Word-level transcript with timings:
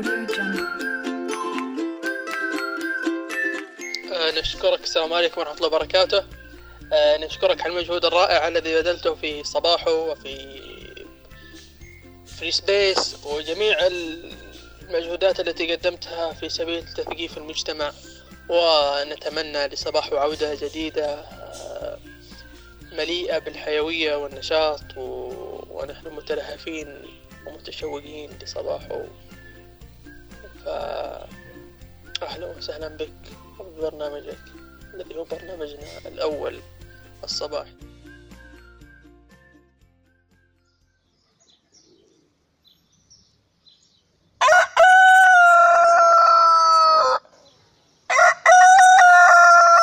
آه، 0.00 0.26
نشكرك. 4.40 4.80
السلام 4.82 5.12
عليكم 5.12 5.40
ورحمة 5.40 5.56
الله 5.56 5.66
وبركاته. 5.66 6.24
آه، 6.92 7.16
نشكرك 7.16 7.62
على 7.62 7.72
المجهود 7.72 8.04
الرائع 8.04 8.48
الذي 8.48 8.74
بذلته 8.74 9.14
في 9.14 9.44
صباحه 9.44 9.92
وفي 9.92 10.60
Free 12.26 12.50
Space 12.50 13.16
وجميع 13.24 13.76
المجهودات 13.86 15.40
التي 15.40 15.74
قدمتها 15.74 16.32
في 16.32 16.48
سبيل 16.48 16.84
تثقيف 16.84 17.38
المجتمع. 17.38 17.92
ونتمنى 18.48 19.66
لصباح 19.66 20.12
عودة 20.12 20.54
جديدة 20.54 21.14
آه، 21.14 21.98
مليئة 22.92 23.38
بالحيوية 23.38 24.16
والنشاط. 24.16 24.80
ونحن 24.96 26.08
متلهفين 26.08 27.02
ومتشوقين 27.46 28.30
لصباحه. 28.42 29.04
فأهلا 30.64 32.46
وسهلا 32.56 32.88
بك 32.88 33.12
ببرنامجك 33.60 34.38
الذي 34.94 35.16
هو 35.16 35.24
برنامجنا 35.24 35.98
الأول 36.06 36.60
الصباحي 37.24 37.76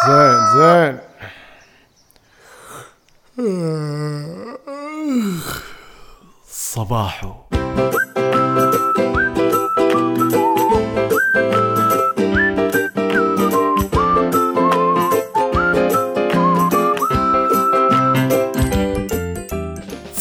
زين 0.08 0.40
زين. 0.56 1.00
صباحو. 6.48 7.34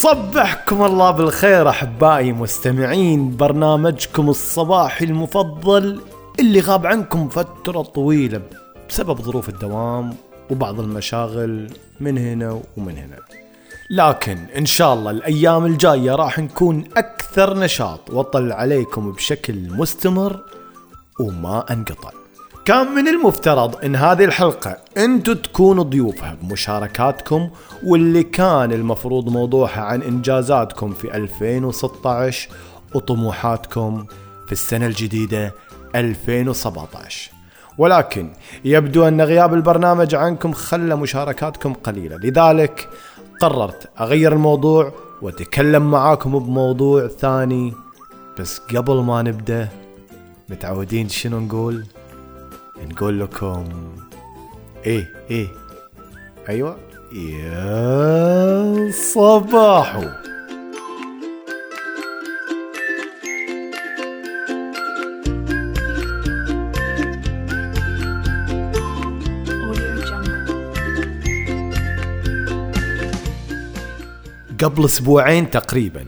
صبحكم 0.06 0.82
الله 0.82 1.10
بالخير 1.10 1.68
أحبائي 1.68 2.32
مستمعين 2.32 3.36
برنامجكم 3.36 4.28
الصباحي 4.28 5.04
المفضل 5.04 6.00
اللي 6.40 6.60
غاب 6.60 6.86
عنكم 6.86 7.28
فترة 7.28 7.82
طويلة 7.82 8.42
بسبب 8.88 9.20
ظروف 9.20 9.48
الدوام 9.48 10.14
وبعض 10.50 10.80
المشاغل 10.80 11.70
من 12.00 12.18
هنا 12.18 12.60
ومن 12.76 12.96
هنا. 12.98 13.18
لكن 13.90 14.38
إن 14.56 14.66
شاء 14.66 14.94
الله 14.94 15.10
الأيام 15.10 15.66
الجاية 15.66 16.14
راح 16.14 16.38
نكون 16.38 16.84
أكثر 16.96 17.58
نشاط 17.58 18.10
وأطل 18.10 18.52
عليكم 18.52 19.12
بشكل 19.12 19.70
مستمر 19.70 20.40
وما 21.20 21.72
أنقطع. 21.72 22.25
كان 22.66 22.94
من 22.94 23.08
المفترض 23.08 23.84
إن 23.84 23.96
هذه 23.96 24.24
الحلقة 24.24 24.76
أنتو 24.96 25.32
تكونوا 25.32 25.84
ضيوفها 25.84 26.36
بمشاركاتكم 26.42 27.50
واللي 27.84 28.22
كان 28.22 28.72
المفروض 28.72 29.28
موضوعها 29.28 29.80
عن 29.80 30.02
إنجازاتكم 30.02 30.92
في 30.92 31.16
2016 31.16 32.48
وطموحاتكم 32.94 34.06
في 34.46 34.52
السنة 34.52 34.86
الجديدة 34.86 35.54
2017 35.94 37.30
ولكن 37.78 38.32
يبدو 38.64 39.08
أن 39.08 39.20
غياب 39.20 39.54
البرنامج 39.54 40.14
عنكم 40.14 40.52
خلى 40.52 40.96
مشاركاتكم 40.96 41.74
قليلة. 41.74 42.16
لذلك 42.16 42.88
قررت 43.40 43.90
أغير 44.00 44.32
الموضوع 44.32 44.92
وأتكلم 45.22 45.90
معاكم 45.90 46.38
بموضوع 46.38 47.08
ثاني. 47.08 47.74
بس 48.38 48.58
قبل 48.58 48.94
ما 48.94 49.22
نبدأ 49.22 49.68
متعودين 50.48 51.08
شنو 51.08 51.40
نقول؟ 51.40 51.84
نقول 52.84 53.20
لكم 53.20 53.64
إيه 54.86 55.08
إيه. 55.30 55.48
أيوه. 56.48 56.76
يا 57.12 58.90
صباحو. 58.90 60.02
قبل 74.64 74.84
أسبوعين 74.84 75.50
تقريبا 75.50 76.06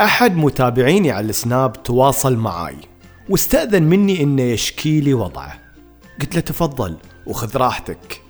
أحد 0.00 0.36
متابعيني 0.36 1.10
على 1.10 1.30
السناب 1.30 1.82
تواصل 1.82 2.36
معاي 2.36 2.76
واستأذن 3.28 3.82
مني 3.82 4.22
إنه 4.22 4.42
يشكي 4.42 5.00
لي 5.00 5.14
وضعه. 5.14 5.63
قلت 6.20 6.34
له 6.34 6.40
تفضل 6.40 6.96
وخذ 7.26 7.56
راحتك. 7.56 8.20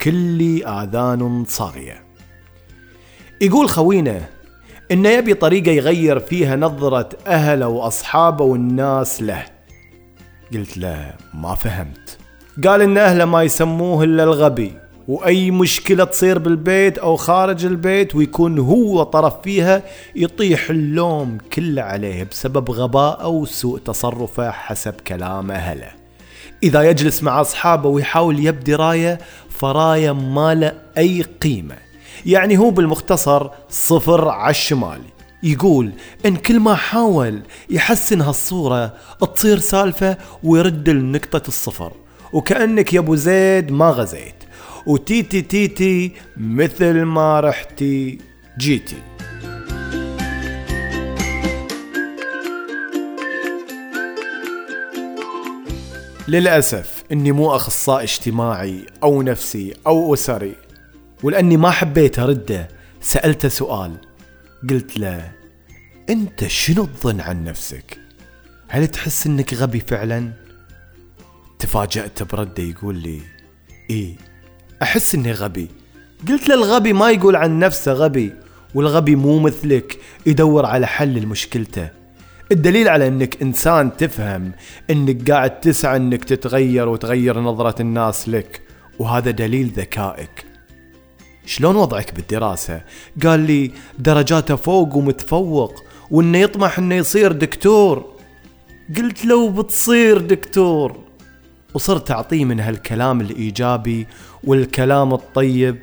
كلي 0.00 0.66
آذان 0.66 1.44
صاغية. 1.48 2.04
يقول 3.40 3.68
خوينا 3.68 4.20
إنه 4.90 5.08
يبي 5.08 5.34
طريقة 5.34 5.70
يغير 5.70 6.20
فيها 6.20 6.56
نظرة 6.56 7.08
أهله 7.26 7.68
وأصحابه 7.68 8.44
والناس 8.44 9.22
له. 9.22 9.44
قلت 10.52 10.78
له 10.78 11.14
ما 11.34 11.54
فهمت. 11.54 12.18
قال 12.66 12.82
إن 12.82 12.98
أهله 12.98 13.24
ما 13.24 13.42
يسموه 13.42 14.04
إلا 14.04 14.24
الغبي 14.24 14.72
وأي 15.08 15.50
مشكلة 15.50 16.04
تصير 16.04 16.38
بالبيت 16.38 16.98
أو 16.98 17.16
خارج 17.16 17.64
البيت 17.64 18.14
ويكون 18.14 18.58
هو 18.58 19.02
طرف 19.02 19.42
فيها 19.42 19.82
يطيح 20.16 20.70
اللوم 20.70 21.38
كله 21.52 21.82
عليه 21.82 22.24
بسبب 22.24 22.70
غباءه 22.70 23.28
وسوء 23.28 23.78
تصرفه 23.78 24.50
حسب 24.50 24.94
كلام 24.94 25.50
أهله. 25.50 25.99
إذا 26.62 26.82
يجلس 26.82 27.22
مع 27.22 27.40
أصحابه 27.40 27.88
ويحاول 27.88 28.46
يبدي 28.46 28.74
راية 28.74 29.18
فراية 29.50 30.12
ما 30.12 30.54
له 30.54 30.72
أي 30.98 31.22
قيمة. 31.22 31.76
يعني 32.26 32.58
هو 32.58 32.70
بالمختصر 32.70 33.50
صفر 33.70 34.28
على 34.28 34.50
الشمال. 34.50 35.00
يقول 35.42 35.92
إن 36.26 36.36
كل 36.36 36.60
ما 36.60 36.74
حاول 36.74 37.40
يحسن 37.70 38.20
هالصورة 38.20 38.94
تصير 39.34 39.58
سالفة 39.58 40.16
ويرد 40.42 40.88
لنقطة 40.88 41.48
الصفر. 41.48 41.92
وكأنك 42.32 42.94
يا 42.94 42.98
أبو 42.98 43.14
زيد 43.14 43.72
ما 43.72 43.90
غزيت. 43.90 44.34
وتيتي 44.86 45.42
تيتي 45.42 46.12
مثل 46.36 47.02
ما 47.02 47.40
رحتي 47.40 48.18
جيتي. 48.58 48.96
للأسف 56.30 57.04
إني 57.12 57.32
مو 57.32 57.56
أخصائي 57.56 58.04
اجتماعي 58.04 58.86
أو 59.02 59.22
نفسي 59.22 59.74
أو 59.86 60.14
أسري 60.14 60.54
ولأني 61.22 61.56
ما 61.56 61.70
حبيت 61.70 62.18
أرده 62.18 62.68
سألته 63.00 63.48
سؤال 63.48 63.96
قلت 64.70 64.98
له 64.98 65.32
أنت 66.10 66.46
شنو 66.46 66.84
تظن 66.84 67.20
عن 67.20 67.44
نفسك؟ 67.44 67.98
هل 68.68 68.86
تحس 68.86 69.26
إنك 69.26 69.54
غبي 69.54 69.80
فعلا؟ 69.80 70.32
تفاجأت 71.58 72.22
برده 72.22 72.62
يقول 72.62 72.96
لي 72.96 73.20
إيه 73.90 74.16
أحس 74.82 75.14
إني 75.14 75.32
غبي 75.32 75.68
قلت 76.28 76.48
له 76.48 76.54
الغبي 76.54 76.92
ما 76.92 77.10
يقول 77.10 77.36
عن 77.36 77.58
نفسه 77.58 77.92
غبي 77.92 78.32
والغبي 78.74 79.16
مو 79.16 79.38
مثلك 79.38 79.98
يدور 80.26 80.66
على 80.66 80.86
حل 80.86 81.14
لمشكلته 81.14 81.99
الدليل 82.52 82.88
على 82.88 83.08
إنك 83.08 83.42
إنسان 83.42 83.96
تفهم 83.96 84.52
إنك 84.90 85.30
قاعد 85.30 85.60
تسعى 85.60 85.96
إنك 85.96 86.24
تتغير 86.24 86.88
وتغير 86.88 87.40
نظرة 87.40 87.82
الناس 87.82 88.28
لك 88.28 88.60
وهذا 88.98 89.30
دليل 89.30 89.66
ذكائك. 89.76 90.44
شلون 91.46 91.76
وضعك 91.76 92.14
بالدراسة؟ 92.14 92.80
قال 93.22 93.40
لي 93.40 93.70
درجاته 93.98 94.56
فوق 94.56 94.96
ومتفوق 94.96 95.84
وإنه 96.10 96.38
يطمح 96.38 96.78
إنه 96.78 96.94
يصير 96.94 97.32
دكتور. 97.32 98.14
قلت 98.96 99.24
لو 99.24 99.48
بتصير 99.48 100.18
دكتور. 100.18 100.96
وصرت 101.74 102.10
أعطيه 102.10 102.44
من 102.44 102.60
هالكلام 102.60 103.20
الإيجابي 103.20 104.06
والكلام 104.44 105.14
الطيب. 105.14 105.76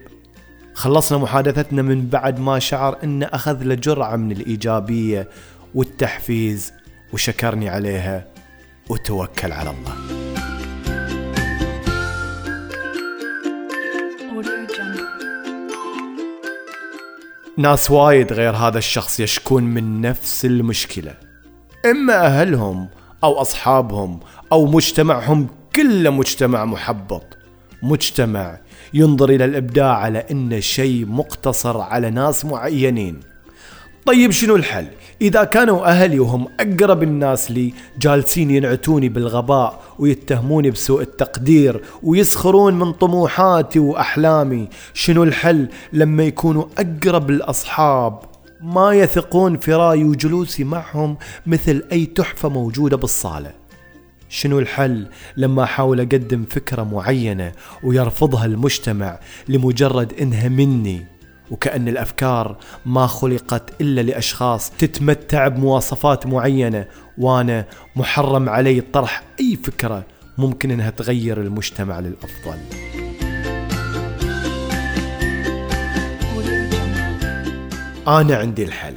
خلصنا 0.74 1.18
محادثتنا 1.18 1.82
من 1.82 2.08
بعد 2.08 2.40
ما 2.40 2.60
شعر 2.60 2.98
إنه 3.04 3.26
أخذ 3.26 3.64
له 3.64 3.76
جرعة 3.76 4.16
من 4.16 4.32
الإيجابية 4.32 5.30
والتحفيز 5.78 6.74
وشكرني 7.14 7.70
عليها 7.70 8.28
وتوكل 8.90 9.52
على 9.52 9.70
الله. 9.70 9.96
ناس 17.58 17.92
وايد 17.92 18.34
غير 18.34 18.56
هذا 18.56 18.78
الشخص 18.78 19.20
يشكون 19.20 19.64
من 19.64 20.02
نفس 20.02 20.46
المشكلة. 20.46 21.14
إما 21.86 22.26
أهلهم 22.26 22.90
أو 23.24 23.42
أصحابهم 23.42 24.20
أو 24.52 24.66
مجتمعهم 24.66 25.48
كله 25.76 26.10
مجتمع 26.10 26.66
محبط. 26.66 27.38
مجتمع 27.84 28.60
ينظر 28.94 29.30
إلى 29.30 29.46
الإبداع 29.46 29.98
على 29.98 30.26
انه 30.32 30.60
شيء 30.60 31.06
مقتصر 31.06 31.82
على 31.82 32.10
ناس 32.10 32.46
معينين. 32.46 33.37
طيب 34.08 34.32
شنو 34.32 34.56
الحل؟ 34.56 34.88
إذا 35.22 35.44
كانوا 35.44 35.86
أهلي 35.86 36.20
وهم 36.20 36.48
أقرب 36.60 37.04
الناس 37.04 37.52
لي 37.52 37.74
جالسين 38.00 38.52
ينعتوني 38.52 39.10
بالغباء 39.10 39.82
ويتهموني 40.00 40.72
بسوء 40.72 41.02
التقدير 41.02 41.82
ويسخرون 42.04 42.80
من 42.80 42.92
طموحاتي 42.92 43.80
وأحلامي 43.80 44.70
شنو 44.94 45.24
الحل؟ 45.24 45.68
لما 45.94 46.24
يكونوا 46.24 46.66
أقرب 46.78 47.30
الأصحاب 47.30 48.20
ما 48.62 48.94
يثقون 48.94 49.58
في 49.58 49.74
رايي 49.74 50.04
وجلوسي 50.04 50.64
معهم 50.64 51.18
مثل 51.46 51.84
أي 51.92 52.06
تحفة 52.06 52.50
موجودة 52.50 52.98
بالصالة. 52.98 53.52
شنو 54.30 54.60
الحل؟ 54.60 55.08
لما 55.38 55.64
أحاول 55.64 56.00
أقدم 56.00 56.46
فكرة 56.50 56.84
معينة 56.84 57.52
ويرفضها 57.84 58.46
المجتمع 58.46 59.20
لمجرد 59.48 60.14
إنها 60.22 60.50
مني. 60.50 61.17
وكأن 61.52 61.88
الأفكار 61.88 62.58
ما 62.86 63.08
خلقت 63.08 63.82
إلا 63.82 64.02
لأشخاص 64.02 64.70
تتمتع 64.70 65.48
بمواصفات 65.48 66.28
معينة 66.28 66.86
وأنا 67.18 67.66
محرم 67.96 68.50
علي 68.50 68.82
طرح 68.82 69.24
أي 69.40 69.58
فكرة 69.64 70.04
ممكن 70.38 70.72
أنها 70.72 70.90
تغير 70.90 71.42
المجتمع 71.42 72.00
للأفضل. 72.00 72.58
أنا 78.08 78.36
عندي 78.36 78.64
الحل. 78.64 78.94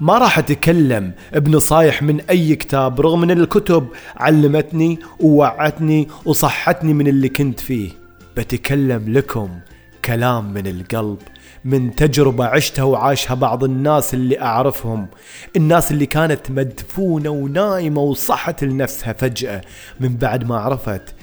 ما 0.00 0.18
راح 0.18 0.38
أتكلم 0.38 1.12
بنصايح 1.34 2.02
من 2.02 2.20
أي 2.20 2.56
كتاب 2.56 3.00
رغم 3.00 3.22
أن 3.22 3.30
الكتب 3.30 3.88
علمتني 4.16 4.98
ووعتني 5.20 6.08
وصحتني 6.24 6.94
من 6.94 7.08
اللي 7.08 7.28
كنت 7.28 7.60
فيه. 7.60 7.90
بتكلم 8.36 9.12
لكم 9.12 9.48
كلام 10.04 10.52
من 10.52 10.66
القلب. 10.66 11.18
من 11.66 11.94
تجربة 11.94 12.44
عشتها 12.44 12.82
وعاشها 12.82 13.34
بعض 13.34 13.64
الناس 13.64 14.14
اللي 14.14 14.40
أعرفهم. 14.40 15.06
الناس 15.56 15.90
اللي 15.90 16.06
كانت 16.06 16.50
مدفونة 16.50 17.30
ونايمة 17.30 18.00
وصحت 18.00 18.64
لنفسها 18.64 19.12
فجأة 19.12 19.60
من 20.00 20.16
بعد 20.16 20.44
ما 20.44 20.56
عرفت 20.58 21.14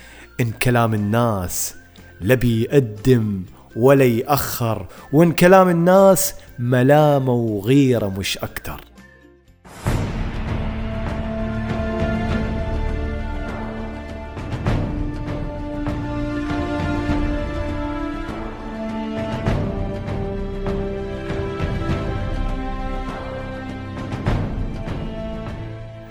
إن 0.42 0.52
كلام 0.52 0.94
الناس 0.94 1.76
لا 2.22 2.36
بيقدم 2.36 3.44
ولا 3.76 4.06
يأخر 4.06 4.86
وإن 5.14 5.32
كلام 5.32 5.70
الناس 5.70 6.36
ملامة 6.60 7.34
وغيرة 7.34 8.08
مش 8.08 8.38
أكتر. 8.38 8.82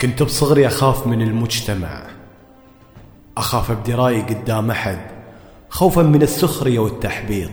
كنت 0.02 0.22
بصغري 0.22 0.66
أخاف 0.66 1.06
من 1.06 1.22
المجتمع. 1.22 2.02
أخاف 3.36 3.70
أبدي 3.70 3.94
رأيي 3.94 4.20
قدام 4.20 4.70
أحد 4.70 4.98
خوفا 5.68 6.02
من 6.02 6.22
السخرية 6.22 6.78
والتحبيط. 6.78 7.50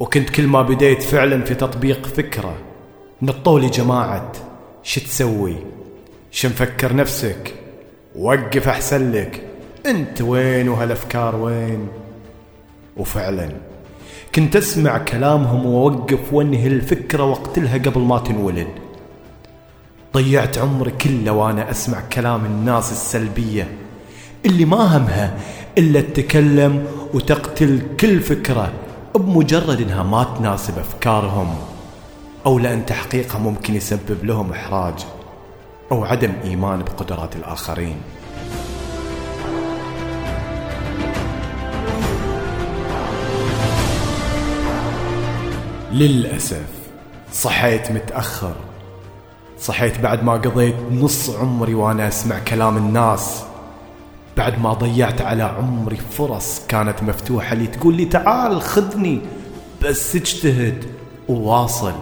وكنت 0.00 0.30
كل 0.30 0.46
ما 0.46 0.62
بديت 0.62 1.02
فعلا 1.02 1.44
في 1.44 1.54
تطبيق 1.54 2.06
فكرة. 2.06 2.54
نطولي 3.22 3.66
جماعة 3.68 4.32
شو 4.82 5.00
تسوي؟ 5.00 5.56
شو 6.30 6.48
مفكر 6.48 6.96
نفسك؟ 6.96 7.54
وقف 8.16 8.68
أحسن 8.68 9.12
لك. 9.12 9.42
أنت 9.86 10.22
وين؟ 10.22 10.68
وهالأفكار 10.68 11.36
وين؟ 11.36 11.88
وفعلا 12.96 13.52
كنت 14.34 14.56
أسمع 14.56 14.98
كلامهم 14.98 15.66
وأوقف 15.66 16.32
وأنهي 16.32 16.66
الفكرة 16.66 17.24
وأقتلها 17.24 17.78
قبل 17.78 18.00
ما 18.00 18.18
تنولد. 18.18 18.83
ضيعت 20.14 20.58
عمري 20.58 20.90
كله 20.90 21.32
وأنا 21.32 21.70
أسمع 21.70 22.00
كلام 22.00 22.44
الناس 22.44 22.92
السلبية. 22.92 23.68
اللي 24.46 24.64
ما 24.64 24.96
همها 24.96 25.38
إلا 25.78 26.00
تتكلم 26.00 26.86
وتقتل 27.14 27.82
كل 28.00 28.20
فكرة 28.20 28.72
بمجرد 29.14 29.80
إنها 29.80 30.02
ما 30.02 30.24
تناسب 30.38 30.78
أفكارهم. 30.78 31.54
أو 32.46 32.58
لأن 32.58 32.86
تحقيقها 32.86 33.38
ممكن 33.38 33.74
يسبب 33.74 34.24
لهم 34.24 34.52
إحراج 34.52 34.94
أو 35.92 36.04
عدم 36.04 36.32
إيمان 36.44 36.82
بقدرات 36.82 37.36
الآخرين. 37.36 37.96
للأسف 45.92 46.66
صحيت 47.32 47.90
متأخر. 47.90 48.54
صحيت 49.60 50.00
بعد 50.00 50.24
ما 50.24 50.32
قضيت 50.32 50.74
نص 50.92 51.30
عمري 51.30 51.74
وأنا 51.74 52.08
أسمع 52.08 52.38
كلام 52.38 52.76
الناس. 52.76 53.44
بعد 54.36 54.60
ما 54.60 54.72
ضيعت 54.72 55.20
على 55.20 55.42
عمري 55.42 55.96
فرص 55.96 56.62
كانت 56.68 57.02
مفتوحة 57.02 57.54
لي 57.54 57.66
تقول 57.66 57.94
لي 57.94 58.04
تعال 58.04 58.62
خذني 58.62 59.20
بس 59.82 60.16
اجتهد 60.16 60.84
وواصل. 61.28 61.92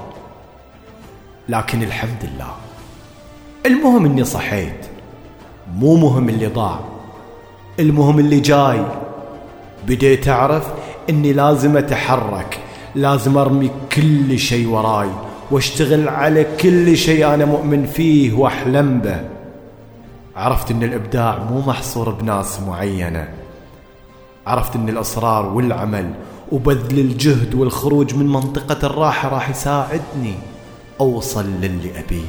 لكن 1.49 1.83
الحمد 1.83 2.23
لله. 2.23 2.55
المهم 3.67 4.05
إني 4.05 4.25
صحيت. 4.25 4.87
مو 5.75 5.97
مهم 5.97 6.29
اللي 6.29 6.47
ضاع. 6.47 6.81
المهم 7.81 8.19
اللي 8.19 8.41
جاي. 8.41 8.87
بديت 9.87 10.29
أعرف 10.29 10.67
إني 11.11 11.33
لازم 11.33 11.77
أتحرك 11.77 12.59
لازم 12.95 13.39
أرمي 13.39 13.71
كل 13.93 14.39
شيء 14.39 14.69
وراي. 14.69 15.11
واشتغل 15.53 16.09
على 16.09 16.47
كل 16.61 16.97
شيء 16.97 17.35
أنا 17.35 17.45
مؤمن 17.45 17.87
فيه 17.87 18.33
وأحلم 18.33 19.01
به. 19.01 19.21
عرفت 20.37 20.71
إن 20.71 20.83
الإبداع 20.83 21.39
مو 21.39 21.61
محصور 21.61 22.11
بناس 22.11 22.61
معينة. 22.61 23.29
عرفت 24.47 24.77
إن 24.77 24.89
الاصرار 24.89 25.47
والعمل 25.47 26.15
وبذل 26.53 26.99
الجهد 26.99 27.55
والخروج 27.55 28.15
من 28.15 28.27
منطقة 28.27 28.87
الراحة 28.87 29.29
راح 29.29 29.51
يساعدني 29.51 30.35
أوصل 31.01 31.45
للي 31.61 31.91
أبيه. 31.99 32.25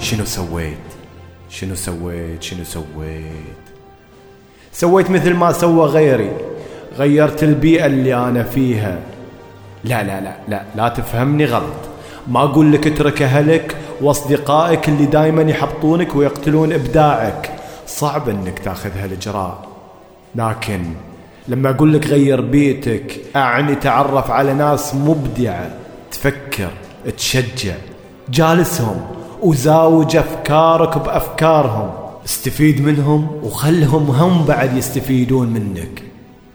شنو 0.00 0.24
سويت؟ 0.24 0.78
شنو 1.48 1.74
سويت؟ 1.74 2.42
شنو 2.42 2.64
سويت؟ 2.64 3.77
سويت 4.72 5.10
مثل 5.10 5.34
ما 5.34 5.52
سوى 5.52 5.86
غيري. 5.86 6.30
غيرت 6.98 7.42
البيئة 7.42 7.86
اللي 7.86 8.14
أنا 8.14 8.42
فيها. 8.42 8.98
لا 9.84 10.02
لا 10.02 10.20
لا 10.20 10.36
لا 10.48 10.62
لا 10.76 10.88
تفهمني 10.88 11.44
غلط. 11.44 11.78
ما 12.28 12.44
أقول 12.44 12.72
لك 12.72 12.86
اترك 12.86 13.22
أهلك 13.22 13.76
وأصدقائك 14.00 14.88
اللي 14.88 15.06
دايما 15.06 15.42
يحبطونك 15.42 16.16
ويقتلون 16.16 16.72
إبداعك. 16.72 17.50
صعب 17.86 18.28
أنك 18.28 18.58
تأخذ 18.58 18.90
هالإجراء. 19.02 19.68
لكن 20.34 20.84
لما 21.48 21.70
أقول 21.70 21.92
لك 21.92 22.06
غير 22.06 22.40
بيتك 22.40 23.20
أعني 23.36 23.74
تعرف 23.74 24.30
على 24.30 24.54
ناس 24.54 24.94
مبدعة 24.94 25.70
تفكر 26.10 26.70
تشجع 27.16 27.74
جالسهم 28.28 29.00
وزاوج 29.42 30.16
أفكارك 30.16 30.98
بأفكارهم. 30.98 31.90
استفيد 32.28 32.80
منهم 32.80 33.28
وخلهم 33.42 34.10
هم 34.10 34.44
بعد 34.44 34.76
يستفيدون 34.76 35.48
منك. 35.48 36.02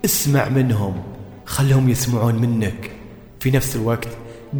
اسمع 0.06 0.50
منهم 0.50 0.94
خلهم 1.46 1.90
يسمعون 1.90 2.36
منك. 2.36 2.92
في 3.40 3.52
نفس 3.52 3.76
الوقت 3.76 4.08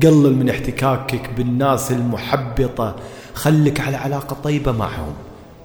قلل 0.04 0.36
من 0.36 0.50
احتكاكك 0.50 1.30
بالناس 1.38 1.92
المحبطة 1.92 2.96
خلك 3.34 3.80
على 3.80 3.98
علاقة 3.98 4.34
طيبة 4.44 4.72
معهم. 4.72 5.14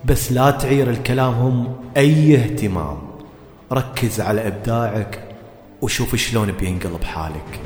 بس 0.04 0.32
لا 0.32 0.50
تعير 0.50 0.90
الكلامهم 0.90 1.76
أي 1.96 2.36
اهتمام. 2.36 2.98
ركز 3.72 4.20
على 4.20 4.46
إبداعك 4.46 5.34
وشوف 5.82 6.16
شلون 6.16 6.52
بينقلب 6.52 7.04
حالك. 7.04 7.60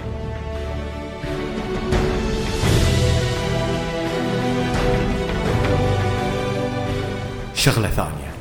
شغلة 7.63 7.89
ثانية. 7.89 8.33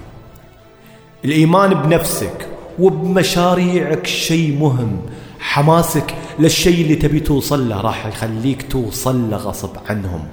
الإيمان 1.25 1.73
بنفسك 1.73 2.47
وبمشاريعك 2.79 4.07
شيء 4.07 4.57
مهم. 4.59 5.01
حماسك 5.39 6.15
للشيء 6.39 6.81
اللي 6.81 6.95
تبي 6.95 7.19
توصل 7.19 7.69
له 7.69 7.81
راح 7.81 8.05
يخليك 8.05 8.71
توصل 8.71 9.31
له 9.31 9.37
غصب 9.37 9.69
عنهم. 9.89 10.23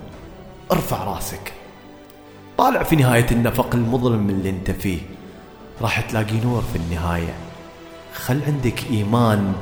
ارفع 0.73 1.04
راسك. 1.04 1.52
طالع 2.59 2.83
في 2.83 2.97
نهاية 2.97 3.26
النفق 3.33 3.75
المظلم 3.75 4.30
اللي 4.30 4.50
انت 4.50 4.71
فيه. 4.71 4.99
راح 5.83 6.00
تلاقي 6.00 6.40
نور 6.45 6.62
في 6.73 6.78
النهاية. 6.78 7.35
خل 8.14 8.40
عندك 8.47 8.90
إيمان 8.90 9.52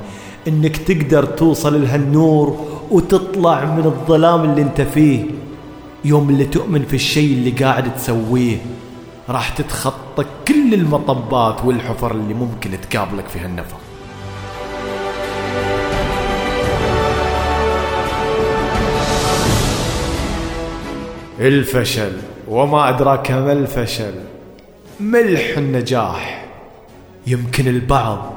إنك 0.47 0.77
تقدر 0.77 1.25
توصل 1.25 1.83
لهالنور 1.83 2.67
وتطلع 2.91 3.65
من 3.65 3.85
الظلام 3.85 4.43
اللي 4.49 4.61
انت 4.61 4.81
فيه. 4.81 5.25
يوم 6.05 6.29
اللي 6.29 6.45
تؤمن 6.45 6.85
في 6.85 6.95
الشيء 6.95 7.33
اللي 7.33 7.51
قاعد 7.51 7.95
تسويه. 7.95 8.57
راح 9.29 9.49
تتخطى 9.49 10.25
كل 10.47 10.73
المطبات 10.73 11.65
والحفر 11.65 12.11
اللي 12.11 12.33
ممكن 12.33 12.71
تقابلك 12.89 13.27
في 13.27 13.39
هالنفق 13.39 13.77
الفشل 21.39 22.11
وما 22.47 22.89
أدراك 22.89 23.31
ما 23.31 23.51
الفشل. 23.51 24.13
ملح 24.99 25.57
النجاح. 25.57 26.45
يمكن 27.27 27.67
البعض 27.67 28.33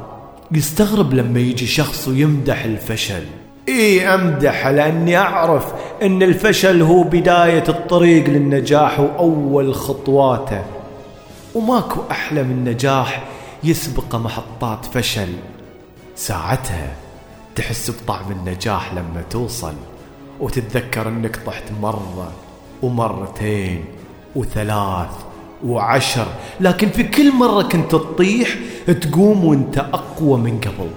يستغرب 0.53 1.15
لما 1.15 1.41
يجي 1.41 1.67
شخص 1.67 2.09
ويمدح 2.09 2.65
الفشل. 2.65 3.23
اي 3.69 4.15
امدح 4.15 4.67
لأني 4.67 5.17
أعرف 5.17 5.73
إن 6.03 6.23
الفشل 6.23 6.83
هو 6.83 7.03
بداية 7.03 7.65
الطريق 7.69 8.29
للنجاح 8.29 9.01
وأول 9.01 9.75
خطواته. 9.75 10.80
وماكو 11.55 12.01
أحلى 12.11 12.43
من 12.43 12.65
نجاح 12.65 13.25
يسبق 13.65 14.17
محطات 14.17 14.85
فشل. 14.85 15.33
ساعتها 16.17 16.97
تحس 17.57 17.91
بطعم 17.91 18.33
النجاح 18.33 18.95
لما 18.95 19.23
توصل 19.31 19.75
وتتذكر 20.41 21.09
إنك 21.09 21.37
طحت 21.47 21.65
مرة 21.83 22.33
ومرتين 22.83 23.85
وثلاث 24.37 25.11
وعشر. 25.65 26.27
لكن 26.61 26.91
في 26.91 27.03
كل 27.03 27.33
مرة 27.33 27.63
كنت 27.63 27.93
تطيح 27.93 28.55
تقوم 28.87 29.45
وأنت 29.45 29.79
أقوى 29.79 30.39
من 30.39 30.61
قبل. 30.61 30.91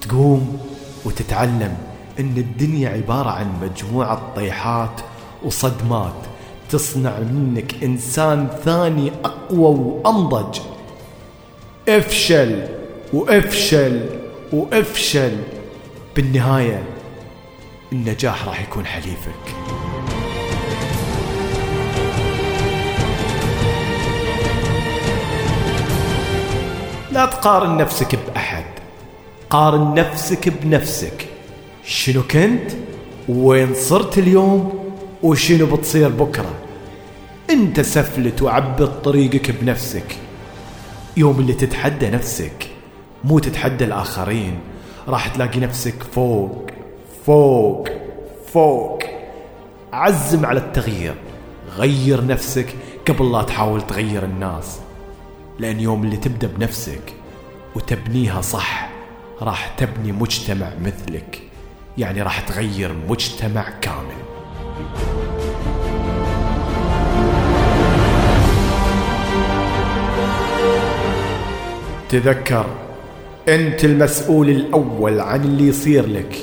تقوم 0.00 0.58
وتتعلم 1.04 1.76
إن 2.20 2.34
الدنيا 2.36 2.88
عبارة 2.88 3.30
عن 3.30 3.46
مجموعة 3.62 4.22
طيحات 4.36 5.00
وصدمات. 5.42 6.14
تصنع 6.74 7.18
منك 7.18 7.84
إنسان 7.84 8.48
ثاني 8.64 9.12
أقوى 9.24 9.74
وأنضج. 9.74 10.58
افشل 11.88 12.68
وافشل 13.12 14.06
وافشل. 14.52 15.36
بالنهاية 16.16 16.82
النجاح 17.92 18.48
راح 18.48 18.62
يكون 18.62 18.86
حليفك. 18.86 19.54
لا 27.12 27.26
تقارن 27.26 27.76
نفسك 27.76 28.18
بأحد. 28.26 28.64
قارن 29.50 29.94
نفسك 29.94 30.48
بنفسك. 30.48 31.26
شنو 31.84 32.22
كنت؟ 32.22 32.70
وين 33.28 33.74
صرت 33.74 34.18
اليوم؟ 34.18 34.84
وشنو 35.22 35.66
بتصير 35.66 36.08
بكرة؟ 36.08 36.63
انت 37.50 37.80
سفلت 37.80 38.42
وعبد 38.42 38.86
طريقك 39.02 39.50
بنفسك. 39.50 40.16
يوم 41.16 41.40
اللي 41.40 41.52
تتحدى 41.52 42.10
نفسك 42.10 42.66
مو 43.24 43.38
تتحدى 43.38 43.84
الآخرين 43.84 44.58
راح 45.08 45.28
تلاقي 45.28 45.60
نفسك 45.60 46.02
فوق 46.02 46.70
فوق 47.26 47.88
فوق. 48.52 49.02
عزم 49.92 50.46
على 50.46 50.60
التغيير. 50.60 51.14
غير 51.76 52.26
نفسك 52.26 52.74
قبل 53.08 53.32
لا 53.32 53.42
تحاول 53.42 53.82
تغير 53.82 54.24
الناس. 54.24 54.78
لأن 55.58 55.80
يوم 55.80 56.04
اللي 56.04 56.16
تبدأ 56.16 56.46
بنفسك 56.46 57.12
وتبنيها 57.76 58.40
صح 58.40 58.90
راح 59.42 59.68
تبني 59.68 60.12
مجتمع 60.12 60.70
مثلك. 60.82 61.42
يعني 61.98 62.22
راح 62.22 62.40
تغير 62.40 62.94
مجتمع 63.08 63.70
كامل. 63.80 64.23
تذكر 72.08 72.66
أنت 73.48 73.84
المسؤول 73.84 74.50
الأول 74.50 75.20
عن 75.20 75.44
اللي 75.44 75.68
يصير 75.68 76.06
لك. 76.06 76.36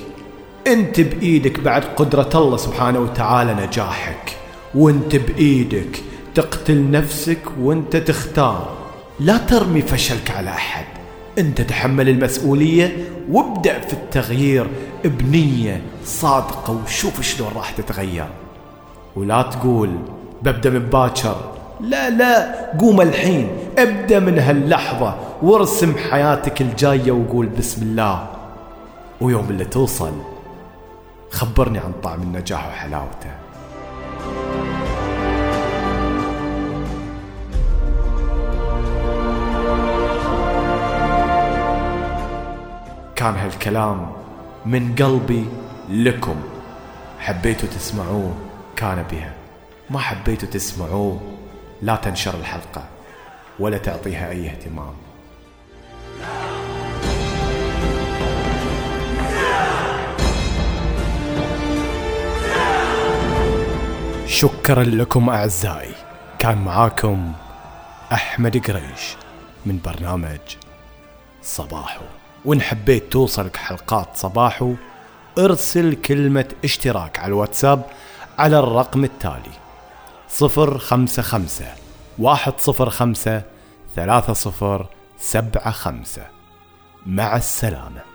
أنت 0.67 0.99
بإيدك 0.99 1.59
بعد 1.59 1.83
قدرة 1.83 2.29
الله 2.35 2.57
سبحانه 2.57 2.99
وتعالى 2.99 3.53
نجاحك. 3.53 4.35
وأنت 4.75 5.15
بإيدك 5.15 6.03
تقتل 6.35 6.91
نفسك 6.91 7.41
وأنت 7.59 7.97
تختار. 7.97 8.69
لا 9.19 9.37
ترمي 9.37 9.81
فشلك 9.81 10.31
على 10.31 10.49
أحد. 10.49 10.85
أنت 11.37 11.61
تحمل 11.61 12.09
المسؤولية 12.09 12.97
وابدأ 13.31 13.79
في 13.79 13.93
التغيير 13.93 14.67
بنية 15.05 15.81
صادقة 16.05 16.79
وشوف 16.83 17.21
شلون 17.21 17.49
راح 17.55 17.71
تتغير. 17.71 18.27
ولا 19.15 19.41
تقول 19.41 19.89
ببدأ 20.41 20.69
من 20.69 20.79
باكر. 20.79 21.35
لا 21.81 22.09
لا 22.09 22.55
قوم 22.79 23.01
الحين 23.01 23.47
ابدأ 23.77 24.19
من 24.19 24.39
هاللحظة. 24.39 25.15
وارسم 25.41 25.97
حياتك 25.97 26.61
الجاية 26.61 27.11
وقول 27.11 27.45
بسم 27.45 27.81
الله. 27.81 28.27
ويوم 29.21 29.49
اللي 29.49 29.65
توصل 29.65 30.13
خبرني 31.31 31.79
عن 31.79 31.91
طعم 32.03 32.21
النجاح 32.21 32.67
وحلاوته. 32.67 33.31
كان 43.15 43.35
هالكلام 43.35 44.11
من 44.65 44.95
قلبي 44.95 45.45
لكم. 45.89 46.35
حبيتوا 47.19 47.69
تسمعوه؟ 47.69 48.33
كان 48.75 49.03
بها. 49.11 49.33
ما 49.89 49.99
حبيتوا 49.99 50.49
تسمعوه؟ 50.49 51.19
لا 51.81 51.95
تنشر 51.95 52.33
الحلقة 52.33 52.83
ولا 53.59 53.77
تعطيها 53.77 54.29
أي 54.29 54.49
اهتمام. 54.49 55.10
شكرا 64.31 64.83
لكم 64.83 65.29
أعزائي. 65.29 65.95
كان 66.39 66.57
معاكم 66.57 67.33
أحمد 68.13 68.57
قريش 68.57 69.15
من 69.65 69.79
برنامج 69.85 70.39
صباحو. 71.43 72.05
وإن 72.45 72.61
حبيت 72.61 73.11
توصلك 73.11 73.55
حلقات 73.55 74.07
صباحو 74.15 74.75
ارسل 75.37 75.93
كلمة 75.93 76.45
اشتراك 76.63 77.19
على 77.19 77.27
الواتساب 77.27 77.85
على 78.39 78.59
الرقم 78.59 79.03
التالي 79.03 79.55
صفر 80.29 80.77
خمسة 80.77 81.21
خمسة 81.21 81.73
واحد 82.19 82.53
صفر 82.59 82.89
خمسة 82.89 83.41
ثلاثة 83.95 84.33
صفر 84.33 84.85
سبعة 85.19 85.71
خمسة. 85.71 86.27
مع 87.05 87.35
السلامة. 87.35 88.10